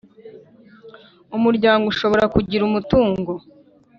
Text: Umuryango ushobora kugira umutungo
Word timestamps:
Umuryango 1.37 1.83
ushobora 1.93 2.25
kugira 2.33 2.61
umutungo 2.69 3.31